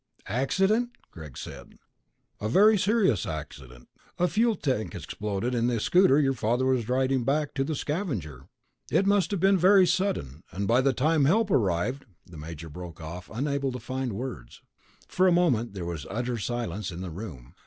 [0.25, 1.77] "Accident?" Greg said.
[2.39, 3.87] "A very serious accident.
[4.17, 8.47] A fuel tank exploded in the scooter your father was riding back to the Scavenger.
[8.89, 12.99] It must have been very sudden, and by the time help arrived...." The major broke
[12.99, 14.63] off, unable to find words.
[15.07, 17.53] For a long moment there was utter silence in the room.